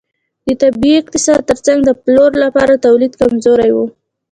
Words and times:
د 0.47 0.49
طبیعي 0.61 0.97
اقتصاد 1.03 1.41
ترڅنګ 1.49 1.79
د 1.85 1.89
پلور 2.03 2.31
لپاره 2.43 2.81
تولید 2.85 3.13
کمزوری 3.21 3.69
و. 3.73 3.77